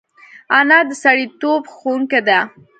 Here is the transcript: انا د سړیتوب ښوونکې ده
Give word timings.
انا 0.57 0.79
د 0.89 0.91
سړیتوب 1.03 1.63
ښوونکې 1.75 2.21
ده 2.27 2.39